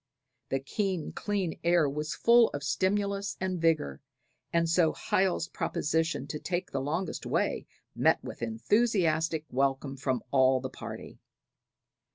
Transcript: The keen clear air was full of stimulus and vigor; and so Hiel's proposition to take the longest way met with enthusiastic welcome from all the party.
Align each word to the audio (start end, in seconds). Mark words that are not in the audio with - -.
The 0.49 0.59
keen 0.59 1.11
clear 1.11 1.51
air 1.63 1.87
was 1.87 2.15
full 2.15 2.49
of 2.55 2.63
stimulus 2.63 3.37
and 3.39 3.61
vigor; 3.61 4.01
and 4.51 4.67
so 4.67 4.93
Hiel's 4.93 5.47
proposition 5.47 6.25
to 6.25 6.39
take 6.39 6.71
the 6.71 6.81
longest 6.81 7.23
way 7.23 7.67
met 7.95 8.17
with 8.23 8.41
enthusiastic 8.41 9.45
welcome 9.51 9.95
from 9.97 10.23
all 10.31 10.59
the 10.59 10.71
party. 10.71 11.19